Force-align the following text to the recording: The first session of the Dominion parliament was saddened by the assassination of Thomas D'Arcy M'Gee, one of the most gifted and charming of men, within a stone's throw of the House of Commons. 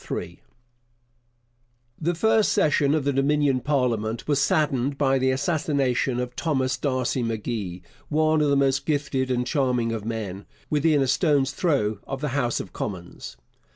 The 2.01 2.15
first 2.15 2.51
session 2.51 2.95
of 2.95 3.03
the 3.03 3.13
Dominion 3.13 3.59
parliament 3.59 4.27
was 4.27 4.39
saddened 4.41 4.97
by 4.97 5.19
the 5.19 5.29
assassination 5.29 6.19
of 6.19 6.35
Thomas 6.35 6.75
D'Arcy 6.75 7.21
M'Gee, 7.21 7.83
one 8.09 8.41
of 8.41 8.49
the 8.49 8.57
most 8.57 8.87
gifted 8.87 9.29
and 9.29 9.45
charming 9.45 9.91
of 9.91 10.03
men, 10.03 10.47
within 10.71 11.03
a 11.03 11.07
stone's 11.07 11.51
throw 11.51 11.99
of 12.07 12.19
the 12.19 12.29
House 12.29 12.59
of 12.59 12.73
Commons. 12.73 13.37